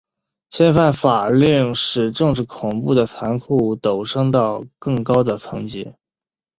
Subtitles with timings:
[0.49, 5.93] 嫌疑犯法令使政治恐怖的残酷陡升到更高的层级。